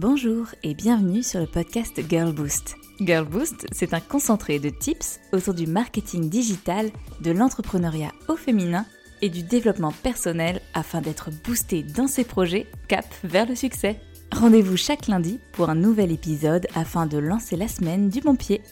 Bonjour 0.00 0.46
et 0.62 0.72
bienvenue 0.72 1.22
sur 1.22 1.40
le 1.40 1.46
podcast 1.46 2.00
Girl 2.08 2.32
Boost. 2.32 2.78
Girl 3.00 3.26
Boost, 3.26 3.66
c'est 3.70 3.92
un 3.92 4.00
concentré 4.00 4.58
de 4.58 4.70
tips 4.70 5.20
autour 5.30 5.52
du 5.52 5.66
marketing 5.66 6.30
digital, 6.30 6.90
de 7.20 7.30
l'entrepreneuriat 7.32 8.10
au 8.26 8.34
féminin 8.34 8.86
et 9.20 9.28
du 9.28 9.42
développement 9.42 9.92
personnel 9.92 10.62
afin 10.72 11.02
d'être 11.02 11.28
boosté 11.44 11.82
dans 11.82 12.06
ses 12.06 12.24
projets 12.24 12.66
cap 12.88 13.04
vers 13.24 13.46
le 13.46 13.54
succès. 13.54 14.00
Rendez-vous 14.32 14.78
chaque 14.78 15.06
lundi 15.06 15.38
pour 15.52 15.68
un 15.68 15.74
nouvel 15.74 16.12
épisode 16.12 16.66
afin 16.74 17.04
de 17.04 17.18
lancer 17.18 17.56
la 17.56 17.68
semaine 17.68 18.08
du 18.08 18.22
bon 18.22 18.36
pied. 18.36 18.62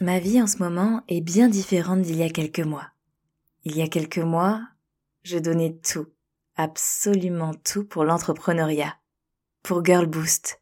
Ma 0.00 0.20
vie 0.20 0.40
en 0.40 0.46
ce 0.46 0.58
moment 0.58 1.02
est 1.08 1.20
bien 1.20 1.48
différente 1.48 2.02
d'il 2.02 2.18
y 2.18 2.22
a 2.22 2.30
quelques 2.30 2.60
mois. 2.60 2.86
Il 3.64 3.76
y 3.76 3.82
a 3.82 3.88
quelques 3.88 4.18
mois, 4.18 4.62
je 5.24 5.38
donnais 5.38 5.80
tout, 5.82 6.06
absolument 6.54 7.54
tout 7.54 7.84
pour 7.84 8.04
l'entrepreneuriat, 8.04 8.94
pour 9.64 9.84
Girl 9.84 10.06
Boost, 10.06 10.59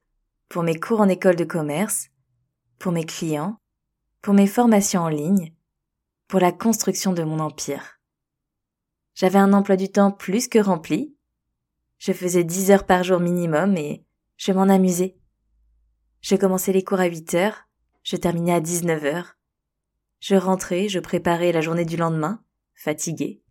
pour 0.49 0.62
mes 0.62 0.79
cours 0.79 1.01
en 1.01 1.09
école 1.09 1.37
de 1.37 1.45
commerce, 1.45 2.09
pour 2.79 2.93
mes 2.93 3.04
clients, 3.04 3.59
pour 4.22 4.35
mes 4.35 4.46
formations 4.46 5.03
en 5.03 5.09
ligne, 5.09 5.53
pour 6.27 6.41
la 6.41 6.53
construction 6.53 7.13
de 7.13 7.22
mon 7.22 7.39
empire. 7.39 8.00
J'avais 9.14 9.39
un 9.39 9.53
emploi 9.53 9.77
du 9.77 9.91
temps 9.91 10.13
plus 10.13 10.49
que 10.49 10.58
rempli. 10.58 11.14
Je 11.99 12.13
faisais 12.13 12.45
10 12.45 12.71
heures 12.71 12.86
par 12.86 13.03
jour 13.03 13.21
minimum 13.21 13.77
et 13.77 14.05
je 14.36 14.53
m'en 14.53 14.69
amusais. 14.69 15.17
Je 16.21 16.36
commençais 16.36 16.72
les 16.72 16.85
cours 16.85 17.00
à 17.00 17.07
8 17.07 17.35
heures, 17.35 17.69
je 18.03 18.17
terminais 18.17 18.55
à 18.55 18.61
19 18.61 19.05
heures. 19.05 19.36
Je 20.21 20.35
rentrais, 20.35 20.89
je 20.89 20.99
préparais 20.99 21.53
la 21.53 21.61
journée 21.61 21.85
du 21.85 21.96
lendemain, 21.96 22.43
fatiguée, 22.75 23.43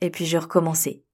et 0.00 0.10
puis 0.10 0.26
je 0.26 0.38
recommençais. 0.38 1.04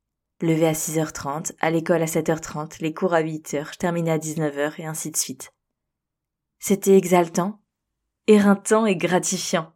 Levé 0.40 0.68
à 0.68 0.72
6h30, 0.72 1.54
à 1.58 1.70
l'école 1.70 2.02
à 2.02 2.06
7h30, 2.06 2.80
les 2.80 2.94
cours 2.94 3.12
à 3.12 3.22
8h, 3.22 3.72
je 3.72 3.78
terminais 3.78 4.12
à 4.12 4.18
19h 4.18 4.74
et 4.80 4.86
ainsi 4.86 5.10
de 5.10 5.16
suite. 5.16 5.52
C'était 6.60 6.96
exaltant, 6.96 7.60
éreintant 8.28 8.86
et 8.86 8.94
gratifiant. 8.94 9.72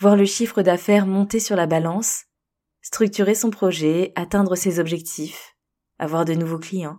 Voir 0.00 0.16
le 0.16 0.24
chiffre 0.24 0.62
d'affaires 0.62 1.06
monter 1.06 1.38
sur 1.38 1.54
la 1.54 1.68
balance, 1.68 2.24
structurer 2.82 3.36
son 3.36 3.50
projet, 3.50 4.12
atteindre 4.16 4.56
ses 4.56 4.80
objectifs, 4.80 5.56
avoir 6.00 6.24
de 6.24 6.34
nouveaux 6.34 6.58
clients. 6.58 6.98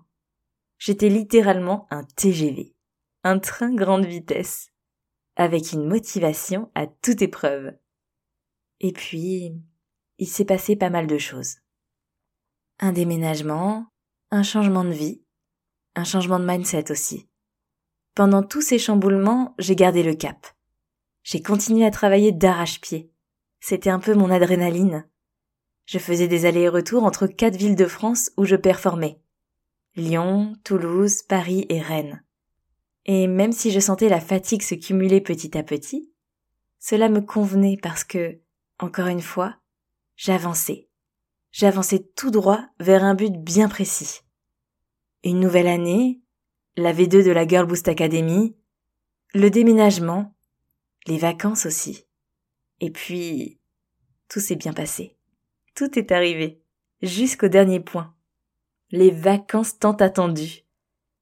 J'étais 0.77 1.09
littéralement 1.09 1.87
un 1.91 2.05
TGV, 2.05 2.73
un 3.23 3.37
train 3.37 3.75
grande 3.75 4.05
vitesse, 4.05 4.71
avec 5.35 5.73
une 5.73 5.85
motivation 5.85 6.71
à 6.73 6.87
toute 6.87 7.21
épreuve. 7.21 7.73
Et 8.80 8.93
puis, 8.93 9.61
il 10.19 10.27
s'est 10.27 10.45
passé 10.45 10.77
pas 10.77 10.89
mal 10.89 11.08
de 11.08 11.17
choses. 11.17 11.58
Un 12.79 12.91
déménagement, 12.91 13.87
un 14.31 14.43
changement 14.43 14.83
de 14.83 14.91
vie, 14.91 15.21
un 15.95 16.03
changement 16.03 16.39
de 16.39 16.45
mindset 16.45 16.91
aussi. 16.91 17.29
Pendant 18.15 18.43
tous 18.43 18.61
ces 18.61 18.79
chamboulements, 18.79 19.55
j'ai 19.59 19.77
gardé 19.77 20.03
le 20.03 20.13
cap. 20.13 20.47
J'ai 21.23 21.41
continué 21.41 21.85
à 21.85 21.91
travailler 21.91 22.33
d'arrache-pied. 22.33 23.11
C'était 23.61 23.89
un 23.89 23.99
peu 23.99 24.13
mon 24.13 24.29
adrénaline. 24.29 25.07
Je 25.85 25.99
faisais 25.99 26.27
des 26.27 26.45
allers 26.45 26.63
et 26.63 26.69
retours 26.69 27.03
entre 27.03 27.27
quatre 27.27 27.55
villes 27.55 27.77
de 27.77 27.85
France 27.85 28.31
où 28.35 28.43
je 28.43 28.57
performais. 28.57 29.21
Lyon, 29.95 30.57
Toulouse, 30.65 31.21
Paris 31.23 31.65
et 31.69 31.79
Rennes. 31.79 32.23
Et 33.05 33.27
même 33.27 33.53
si 33.53 33.71
je 33.71 33.79
sentais 33.79 34.09
la 34.09 34.19
fatigue 34.19 34.63
se 34.63 34.75
cumuler 34.75 35.21
petit 35.21 35.57
à 35.57 35.63
petit, 35.63 36.11
cela 36.79 37.07
me 37.07 37.21
convenait 37.21 37.77
parce 37.81 38.03
que, 38.03 38.39
encore 38.79 39.07
une 39.07 39.21
fois, 39.21 39.55
j'avançais. 40.17 40.89
J'avançais 41.58 42.06
tout 42.17 42.31
droit 42.31 42.67
vers 42.81 43.06
un 43.06 43.16
but 43.16 43.31
bien 43.31 43.70
précis. 43.70 44.23
Une 45.23 45.39
nouvelle 45.39 45.67
année, 45.67 46.20
la 46.75 46.92
V2 46.92 47.23
de 47.23 47.31
la 47.31 47.48
Girl 47.48 47.66
Boost 47.66 47.88
Academy, 47.88 48.58
le 49.34 49.50
déménagement, 49.50 50.36
les 51.08 51.17
vacances 51.17 51.66
aussi. 51.66 52.08
Et 52.81 52.92
puis, 52.92 53.58
tout 54.28 54.42
s'est 54.42 54.58
bien 54.58 54.73
passé. 54.73 55.15
Tout 55.76 55.98
est 55.98 56.11
arrivé, 56.11 56.61
jusqu'au 57.02 57.48
dernier 57.48 57.80
point. 57.80 58.14
Les 58.92 59.11
vacances 59.11 59.80
tant 59.80 59.94
attendues. 59.94 60.65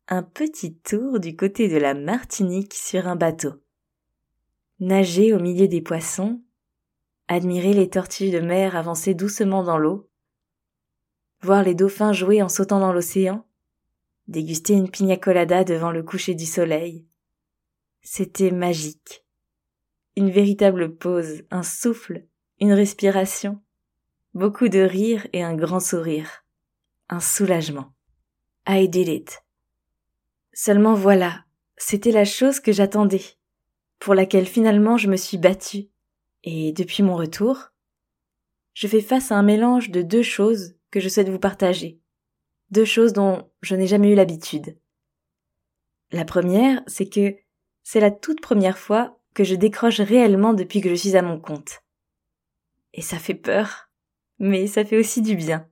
Un 0.07 0.23
petit 0.23 0.73
tour 0.73 1.19
du 1.19 1.35
côté 1.35 1.67
de 1.67 1.77
la 1.77 1.93
Martinique 1.93 2.73
sur 2.73 3.07
un 3.07 3.15
bateau. 3.15 3.61
Nager 4.79 5.31
au 5.31 5.39
milieu 5.39 5.67
des 5.67 5.81
poissons, 5.83 6.41
admirer 7.27 7.73
les 7.73 7.91
tortues 7.91 8.31
de 8.31 8.39
mer 8.39 8.75
avancer 8.75 9.13
doucement 9.13 9.63
dans 9.63 9.77
l'eau, 9.77 10.09
voir 11.43 11.63
les 11.63 11.75
dauphins 11.75 12.13
jouer 12.13 12.41
en 12.41 12.49
sautant 12.49 12.79
dans 12.79 12.93
l'océan, 12.93 13.45
déguster 14.27 14.73
une 14.73 14.89
pina 14.89 15.17
colada 15.17 15.63
devant 15.63 15.91
le 15.91 16.01
coucher 16.01 16.35
du 16.35 16.45
soleil. 16.45 17.05
C'était 18.01 18.51
magique. 18.51 19.25
Une 20.15 20.29
véritable 20.29 20.95
pause, 20.95 21.43
un 21.51 21.63
souffle, 21.63 22.25
une 22.59 22.73
respiration, 22.73 23.61
beaucoup 24.33 24.69
de 24.69 24.79
rire 24.79 25.27
et 25.33 25.43
un 25.43 25.55
grand 25.55 25.79
sourire. 25.79 26.45
Un 27.09 27.19
soulagement. 27.19 27.93
I 28.67 28.87
did 28.87 29.07
it. 29.09 29.43
Seulement 30.53 30.93
voilà, 30.93 31.43
c'était 31.77 32.11
la 32.11 32.25
chose 32.25 32.59
que 32.59 32.71
j'attendais, 32.71 33.23
pour 33.99 34.13
laquelle 34.13 34.45
finalement 34.45 34.97
je 34.97 35.09
me 35.09 35.17
suis 35.17 35.37
battue. 35.37 35.89
Et 36.43 36.71
depuis 36.71 37.03
mon 37.03 37.15
retour, 37.15 37.71
je 38.73 38.87
fais 38.87 39.01
face 39.01 39.31
à 39.31 39.35
un 39.35 39.43
mélange 39.43 39.89
de 39.89 40.01
deux 40.01 40.23
choses 40.23 40.75
que 40.93 40.99
je 40.99 41.09
souhaite 41.09 41.29
vous 41.29 41.39
partager 41.39 41.99
deux 42.69 42.85
choses 42.85 43.13
dont 43.13 43.49
je 43.61 43.75
n'ai 43.75 43.87
jamais 43.87 44.11
eu 44.11 44.15
l'habitude. 44.15 44.77
La 46.11 46.23
première, 46.23 46.83
c'est 46.85 47.09
que 47.09 47.35
c'est 47.81 47.99
la 47.99 48.11
toute 48.11 48.41
première 48.41 48.77
fois 48.77 49.19
que 49.33 49.43
je 49.43 49.55
décroche 49.55 50.01
réellement 50.01 50.53
depuis 50.53 50.81
que 50.81 50.89
je 50.89 50.95
suis 50.95 51.17
à 51.17 51.23
mon 51.23 51.39
compte. 51.39 51.81
Et 52.93 53.01
ça 53.01 53.17
fait 53.17 53.33
peur, 53.33 53.89
mais 54.37 54.67
ça 54.67 54.85
fait 54.85 54.99
aussi 54.99 55.23
du 55.23 55.35
bien. 55.35 55.67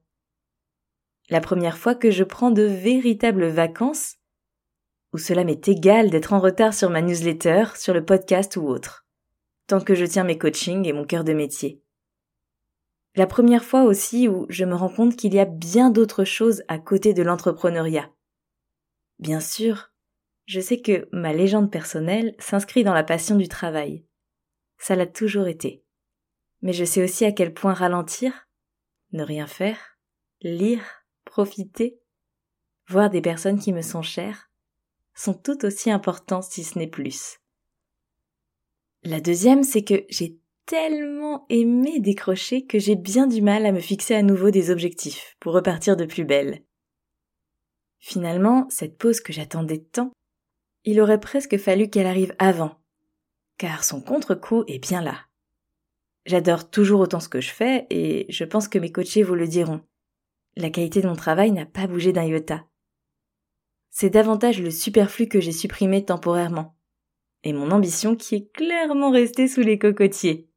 La 1.30 1.40
première 1.40 1.78
fois 1.78 1.94
que 1.94 2.10
je 2.10 2.24
prends 2.24 2.52
de 2.52 2.64
véritables 2.64 3.48
vacances, 3.48 4.18
où 5.14 5.20
cela 5.20 5.44
m'est 5.44 5.68
égal 5.68 6.10
d'être 6.10 6.34
en 6.34 6.40
retard 6.40 6.74
sur 6.74 6.90
ma 6.90 7.04
newsletter, 7.04 7.66
sur 7.76 7.94
le 7.94 8.04
podcast 8.04 8.58
ou 8.58 8.68
autre, 8.68 9.06
tant 9.68 9.82
que 9.82 9.94
je 9.94 10.06
tiens 10.06 10.24
mes 10.24 10.40
coachings 10.40 10.88
et 10.88 10.94
mon 10.94 11.06
cœur 11.06 11.24
de 11.24 11.34
métier. 11.34 11.84
La 13.16 13.28
première 13.28 13.66
fois 13.66 13.84
aussi 13.84 14.30
où 14.30 14.46
je 14.50 14.64
me 14.64 14.76
rends 14.76 14.90
compte 14.94 15.18
qu'il 15.18 15.34
y 15.34 15.40
a 15.40 15.46
bien 15.46 15.90
d'autres 15.90 16.24
choses 16.24 16.64
à 16.68 16.80
côté 16.80 17.14
de 17.14 17.24
l'entrepreneuriat. 17.24 18.10
Bien 19.20 19.42
sûr, 19.42 19.92
je 20.46 20.62
sais 20.62 20.82
que 20.82 21.08
ma 21.12 21.34
légende 21.34 21.72
personnelle 21.72 22.36
s'inscrit 22.40 22.84
dans 22.84 22.94
la 22.94 23.04
passion 23.04 23.36
du 23.36 23.48
travail. 23.48 24.06
Ça 24.78 24.96
l'a 24.96 25.06
toujours 25.06 25.48
été. 25.48 25.84
Mais 26.62 26.74
je 26.74 26.86
sais 26.86 27.04
aussi 27.04 27.26
à 27.26 27.32
quel 27.32 27.54
point 27.54 27.74
ralentir, 27.74 28.48
ne 29.12 29.24
rien 29.24 29.48
faire, 29.48 30.00
lire, 30.42 30.84
profiter, 31.26 32.00
voir 32.88 33.10
des 33.10 33.22
personnes 33.22 33.60
qui 33.60 33.74
me 33.74 33.82
sont 33.82 34.02
chères, 34.02 34.50
sont 35.14 35.34
tout 35.34 35.66
aussi 35.66 35.92
importants 35.92 36.42
si 36.42 36.64
ce 36.64 36.80
n'est 36.80 36.88
plus. 36.88 37.40
La 39.04 39.20
deuxième, 39.20 39.64
c'est 39.64 39.84
que 39.84 40.06
j'ai 40.10 40.40
tellement 40.66 41.46
aimé 41.50 42.00
décrocher 42.00 42.66
que 42.66 42.80
j'ai 42.80 42.96
bien 42.96 43.28
du 43.28 43.42
mal 43.42 43.66
à 43.66 43.72
me 43.72 43.80
fixer 43.80 44.16
à 44.16 44.24
nouveau 44.24 44.52
des 44.52 44.72
objectifs 44.72 45.36
pour 45.40 45.54
repartir 45.54 45.98
de 45.98 46.06
plus 46.06 46.24
belle. 46.24 46.64
Finalement, 48.00 48.68
cette 48.70 48.98
pause 48.98 49.20
que 49.20 49.34
j'attendais 49.34 49.80
tant, 49.80 50.12
il 50.86 51.00
aurait 51.00 51.20
presque 51.20 51.58
fallu 51.58 51.90
qu'elle 51.90 52.08
arrive 52.08 52.36
avant, 52.40 52.80
car 53.58 53.84
son 53.84 54.02
contre-coup 54.02 54.64
est 54.68 54.80
bien 54.80 55.02
là. 55.02 55.20
J'adore 56.26 56.70
toujours 56.70 57.02
autant 57.02 57.20
ce 57.20 57.30
que 57.30 57.42
je 57.42 57.52
fais 57.52 57.88
et 57.90 58.26
je 58.30 58.44
pense 58.44 58.68
que 58.68 58.80
mes 58.80 58.92
coachés 58.92 59.24
vous 59.24 59.36
le 59.36 59.48
diront. 59.48 59.82
La 60.56 60.70
qualité 60.70 61.02
de 61.02 61.08
mon 61.08 61.16
travail 61.16 61.52
n'a 61.52 61.66
pas 61.66 61.88
bougé 61.88 62.12
d'un 62.12 62.26
iota. 62.26 62.66
C'est 63.90 64.10
davantage 64.10 64.62
le 64.62 64.72
superflu 64.72 65.28
que 65.28 65.40
j'ai 65.40 65.52
supprimé 65.52 66.06
temporairement, 66.06 66.78
et 67.44 67.54
mon 67.54 67.72
ambition 67.72 68.16
qui 68.16 68.36
est 68.36 68.52
clairement 68.54 69.12
restée 69.12 69.48
sous 69.48 69.62
les 69.62 69.78
cocotiers 69.78 70.51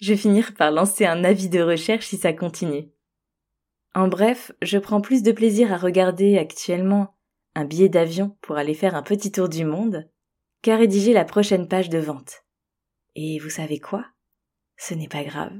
je 0.00 0.12
vais 0.12 0.18
finir 0.18 0.54
par 0.54 0.70
lancer 0.70 1.06
un 1.06 1.24
avis 1.24 1.48
de 1.48 1.60
recherche 1.60 2.06
si 2.06 2.16
ça 2.16 2.32
continue. 2.32 2.90
En 3.94 4.08
bref, 4.08 4.52
je 4.60 4.78
prends 4.78 5.00
plus 5.00 5.22
de 5.22 5.32
plaisir 5.32 5.72
à 5.72 5.76
regarder 5.76 6.36
actuellement 6.38 7.16
un 7.54 7.64
billet 7.64 7.88
d'avion 7.88 8.36
pour 8.40 8.56
aller 8.56 8.74
faire 8.74 8.96
un 8.96 9.02
petit 9.02 9.30
tour 9.30 9.48
du 9.48 9.64
monde 9.64 10.08
qu'à 10.62 10.76
rédiger 10.76 11.12
la 11.12 11.24
prochaine 11.24 11.68
page 11.68 11.90
de 11.90 11.98
vente. 11.98 12.44
Et 13.14 13.38
vous 13.38 13.50
savez 13.50 13.78
quoi? 13.78 14.04
Ce 14.76 14.94
n'est 14.94 15.08
pas 15.08 15.22
grave. 15.22 15.56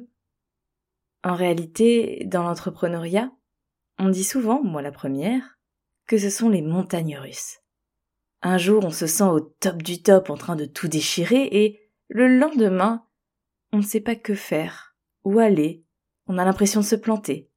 En 1.23 1.37
réalité, 1.37 2.25
dans 2.27 2.43
l'entrepreneuriat, 2.43 3.31
on 3.99 4.09
dit 4.09 4.25
souvent, 4.25 4.63
moi 4.63 4.83
la 4.83 4.91
première, 4.91 5.59
que 6.07 6.19
ce 6.19 6.31
sont 6.31 6.49
les 6.49 6.63
montagnes 6.63 7.17
russes. 7.17 7.61
Un 8.43 8.59
jour 8.59 8.85
on 8.85 8.91
se 8.91 9.07
sent 9.07 9.25
au 9.25 9.41
top 9.41 9.83
du 9.83 10.03
top 10.03 10.29
en 10.29 10.37
train 10.37 10.57
de 10.57 10.67
tout 10.67 10.89
déchirer 10.89 11.49
et 11.51 11.81
le 12.09 12.27
lendemain 12.27 13.07
on 13.75 13.79
ne 13.79 13.82
sait 13.82 14.00
pas 14.00 14.15
que 14.15 14.37
faire, 14.37 14.97
où 15.25 15.41
aller, 15.41 15.85
on 16.29 16.38
a 16.38 16.44
l'impression 16.44 16.81
de 16.81 16.85
se 16.85 16.94
planter. 16.94 17.50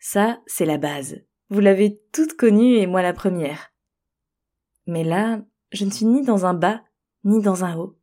Ça, 0.00 0.42
c'est 0.46 0.64
la 0.64 0.78
base. 0.78 1.24
Vous 1.48 1.60
l'avez 1.60 2.02
toute 2.12 2.36
connue 2.36 2.78
et 2.78 2.88
moi 2.88 3.02
la 3.02 3.12
première. 3.12 3.72
Mais 4.86 5.04
là, 5.04 5.40
je 5.70 5.84
ne 5.84 5.90
suis 5.90 6.06
ni 6.06 6.24
dans 6.24 6.44
un 6.44 6.54
bas, 6.54 6.82
ni 7.22 7.40
dans 7.40 7.62
un 7.62 7.76
haut. 7.76 7.96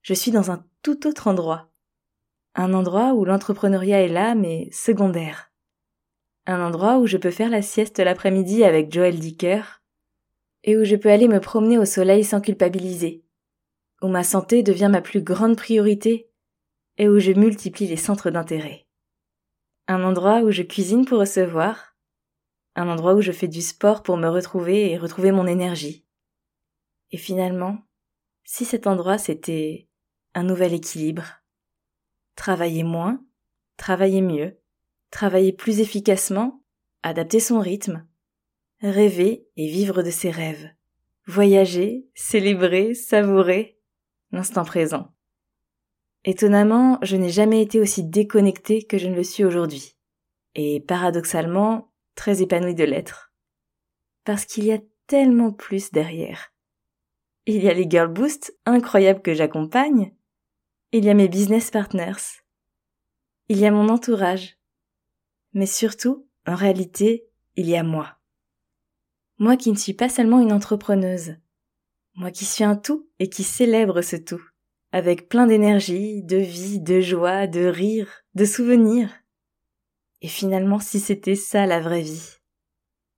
Je 0.00 0.14
suis 0.14 0.30
dans 0.30 0.50
un 0.50 0.64
tout 0.80 1.06
autre 1.06 1.26
endroit. 1.26 1.70
Un 2.54 2.72
endroit 2.72 3.12
où 3.12 3.26
l'entrepreneuriat 3.26 4.00
est 4.00 4.08
là, 4.08 4.34
mais 4.34 4.70
secondaire. 4.72 5.52
Un 6.46 6.66
endroit 6.66 7.00
où 7.00 7.06
je 7.06 7.18
peux 7.18 7.30
faire 7.30 7.50
la 7.50 7.60
sieste 7.60 7.98
l'après-midi 7.98 8.64
avec 8.64 8.90
Joël 8.90 9.18
Dicker, 9.18 9.82
et 10.64 10.78
où 10.78 10.84
je 10.84 10.96
peux 10.96 11.10
aller 11.10 11.28
me 11.28 11.40
promener 11.40 11.76
au 11.76 11.84
soleil 11.84 12.24
sans 12.24 12.40
culpabiliser, 12.40 13.26
où 14.02 14.08
ma 14.08 14.24
santé 14.24 14.62
devient 14.62 14.88
ma 14.90 15.00
plus 15.00 15.22
grande 15.22 15.56
priorité, 15.56 16.28
et 16.98 17.08
où 17.08 17.18
je 17.18 17.32
multiplie 17.32 17.86
les 17.86 17.96
centres 17.96 18.30
d'intérêt. 18.30 18.86
Un 19.88 20.04
endroit 20.04 20.40
où 20.40 20.50
je 20.50 20.62
cuisine 20.62 21.04
pour 21.04 21.18
recevoir, 21.18 21.96
un 22.74 22.88
endroit 22.88 23.14
où 23.14 23.22
je 23.22 23.32
fais 23.32 23.48
du 23.48 23.62
sport 23.62 24.02
pour 24.02 24.16
me 24.16 24.28
retrouver 24.28 24.90
et 24.90 24.98
retrouver 24.98 25.32
mon 25.32 25.46
énergie. 25.46 26.06
Et 27.10 27.16
finalement, 27.16 27.78
si 28.44 28.64
cet 28.64 28.86
endroit 28.86 29.18
c'était 29.18 29.88
un 30.34 30.42
nouvel 30.42 30.72
équilibre, 30.72 31.42
travailler 32.36 32.84
moins, 32.84 33.24
travailler 33.76 34.22
mieux, 34.22 34.58
travailler 35.10 35.52
plus 35.52 35.80
efficacement, 35.80 36.64
adapter 37.02 37.40
son 37.40 37.60
rythme, 37.60 38.06
rêver 38.80 39.46
et 39.56 39.68
vivre 39.68 40.02
de 40.02 40.10
ses 40.10 40.30
rêves, 40.30 40.70
voyager, 41.26 42.06
célébrer, 42.14 42.94
savourer 42.94 43.78
l'instant 44.32 44.64
présent. 44.64 45.12
Étonnamment, 46.24 46.98
je 47.02 47.16
n'ai 47.16 47.30
jamais 47.30 47.62
été 47.62 47.80
aussi 47.80 48.04
déconnectée 48.04 48.84
que 48.84 48.98
je 48.98 49.08
ne 49.08 49.14
le 49.14 49.24
suis 49.24 49.44
aujourd'hui. 49.44 49.96
Et 50.54 50.80
paradoxalement, 50.80 51.92
très 52.14 52.42
épanouie 52.42 52.74
de 52.74 52.84
l'être. 52.84 53.32
Parce 54.24 54.44
qu'il 54.44 54.64
y 54.64 54.72
a 54.72 54.78
tellement 55.06 55.52
plus 55.52 55.90
derrière. 55.90 56.52
Il 57.46 57.62
y 57.62 57.68
a 57.68 57.74
les 57.74 57.90
Girl 57.90 58.08
Boost 58.08 58.56
incroyables 58.66 59.22
que 59.22 59.34
j'accompagne. 59.34 60.14
Il 60.92 61.04
y 61.04 61.10
a 61.10 61.14
mes 61.14 61.28
business 61.28 61.70
partners. 61.70 62.42
Il 63.48 63.58
y 63.58 63.66
a 63.66 63.72
mon 63.72 63.88
entourage. 63.88 64.58
Mais 65.52 65.66
surtout, 65.66 66.28
en 66.46 66.54
réalité, 66.54 67.26
il 67.56 67.68
y 67.68 67.76
a 67.76 67.82
moi. 67.82 68.16
Moi 69.38 69.56
qui 69.56 69.72
ne 69.72 69.76
suis 69.76 69.94
pas 69.94 70.08
seulement 70.08 70.38
une 70.38 70.52
entrepreneuse. 70.52 71.36
Moi 72.14 72.30
qui 72.30 72.44
suis 72.44 72.64
un 72.64 72.76
tout 72.76 73.08
et 73.18 73.28
qui 73.28 73.42
célèbre 73.42 74.02
ce 74.02 74.16
tout. 74.16 74.42
Avec 74.92 75.28
plein 75.28 75.46
d'énergie, 75.46 76.22
de 76.22 76.36
vie, 76.36 76.78
de 76.78 77.00
joie, 77.00 77.46
de 77.46 77.64
rire, 77.64 78.24
de 78.34 78.44
souvenirs. 78.44 79.10
Et 80.20 80.28
finalement, 80.28 80.78
si 80.78 81.00
c'était 81.00 81.36
ça 81.36 81.64
la 81.66 81.80
vraie 81.80 82.02
vie. 82.02 82.36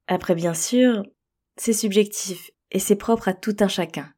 Après, 0.06 0.36
bien 0.36 0.54
sûr, 0.54 1.04
c'est 1.56 1.72
subjectif 1.72 2.50
et 2.70 2.78
c'est 2.78 2.96
propre 2.96 3.28
à 3.28 3.34
tout 3.34 3.56
un 3.60 3.68
chacun. 3.68 4.12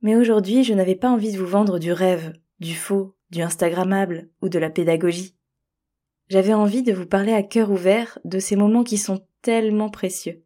Mais 0.00 0.16
aujourd'hui, 0.16 0.64
je 0.64 0.74
n'avais 0.74 0.96
pas 0.96 1.10
envie 1.10 1.32
de 1.32 1.38
vous 1.38 1.46
vendre 1.46 1.78
du 1.78 1.92
rêve, 1.92 2.32
du 2.58 2.74
faux, 2.74 3.14
du 3.30 3.42
Instagrammable 3.42 4.28
ou 4.42 4.48
de 4.48 4.58
la 4.58 4.70
pédagogie. 4.70 5.36
J'avais 6.28 6.54
envie 6.54 6.82
de 6.82 6.92
vous 6.92 7.06
parler 7.06 7.32
à 7.32 7.42
cœur 7.44 7.70
ouvert 7.70 8.18
de 8.24 8.40
ces 8.40 8.56
moments 8.56 8.84
qui 8.84 8.98
sont 8.98 9.24
tellement 9.42 9.90
précieux 9.90 10.44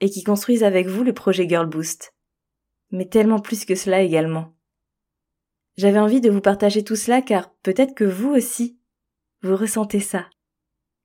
et 0.00 0.08
qui 0.08 0.22
construisent 0.22 0.64
avec 0.64 0.86
vous 0.86 1.02
le 1.02 1.12
projet 1.12 1.48
Girl 1.48 1.66
Boost. 1.66 2.13
Mais 2.94 3.06
tellement 3.06 3.40
plus 3.40 3.64
que 3.64 3.74
cela 3.74 4.02
également. 4.02 4.54
J'avais 5.76 5.98
envie 5.98 6.20
de 6.20 6.30
vous 6.30 6.40
partager 6.40 6.84
tout 6.84 6.94
cela 6.94 7.22
car 7.22 7.52
peut-être 7.64 7.92
que 7.92 8.04
vous 8.04 8.30
aussi, 8.30 8.78
vous 9.42 9.56
ressentez 9.56 9.98
ça. 9.98 10.30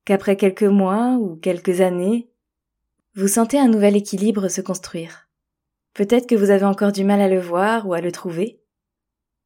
Qu'après 0.06 0.38
quelques 0.38 0.62
mois 0.62 1.18
ou 1.20 1.36
quelques 1.36 1.82
années, 1.82 2.30
vous 3.16 3.28
sentez 3.28 3.58
un 3.58 3.68
nouvel 3.68 3.96
équilibre 3.96 4.50
se 4.50 4.62
construire. 4.62 5.30
Peut-être 5.96 6.28
que 6.28 6.36
vous 6.36 6.52
avez 6.52 6.66
encore 6.66 6.92
du 6.92 7.04
mal 7.04 7.22
à 7.22 7.28
le 7.28 7.40
voir 7.40 7.88
ou 7.88 7.96
à 7.96 8.02
le 8.02 8.12
trouver. 8.12 8.62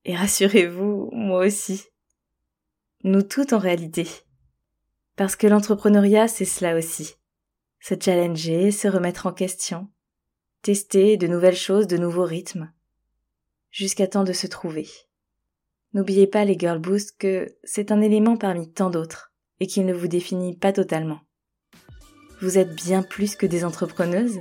Et 0.04 0.14
rassurez-vous, 0.14 1.12
moi 1.14 1.46
aussi. 1.46 1.86
Nous 3.06 3.22
toutes 3.22 3.54
en 3.54 3.58
réalité. 3.58 4.06
Parce 5.16 5.38
que 5.38 5.48
l'entrepreneuriat, 5.48 6.28
c'est 6.28 6.44
cela 6.44 6.76
aussi. 6.76 7.16
Se 7.80 7.96
challenger, 7.98 8.72
se 8.72 8.90
remettre 8.90 9.28
en 9.28 9.32
question, 9.32 9.88
tester 10.64 11.18
de 11.18 11.28
nouvelles 11.28 11.58
choses, 11.58 11.88
de 11.88 11.98
nouveaux 11.98 12.24
rythmes, 12.24 12.72
jusqu'à 13.70 14.08
temps 14.08 14.24
de 14.24 14.34
se 14.34 14.48
trouver. 14.48 14.88
N'oubliez 15.94 16.26
pas 16.26 16.46
les 16.46 16.58
Girl 16.58 16.80
Boost 16.80 17.18
que 17.20 17.54
c'est 17.64 17.92
un 17.92 18.02
élément 18.02 18.38
parmi 18.38 18.72
tant 18.72 18.90
d'autres 18.90 19.34
et 19.60 19.68
qu'il 19.68 19.86
ne 19.86 19.94
vous 19.94 20.08
définit 20.08 20.56
pas 20.56 20.72
totalement. 20.72 21.20
Vous 22.42 22.58
êtes 22.58 22.74
bien 22.76 23.04
plus 23.04 23.36
que 23.36 23.46
des 23.46 23.66
entrepreneuses, 23.66 24.40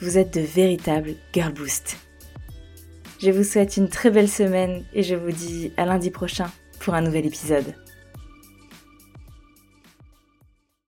vous 0.00 0.18
êtes 0.18 0.34
de 0.34 0.42
véritables 0.42 1.14
Girl 1.32 1.52
Boost. 1.52 1.96
Je 3.18 3.30
vous 3.30 3.44
souhaite 3.44 3.78
une 3.78 3.88
très 3.88 4.10
belle 4.10 4.28
semaine 4.28 4.84
et 4.92 5.02
je 5.02 5.14
vous 5.14 5.32
dis 5.32 5.72
à 5.78 5.86
lundi 5.86 6.10
prochain 6.10 6.50
pour 6.78 6.92
un 6.92 7.00
nouvel 7.00 7.24
épisode. 7.24 7.74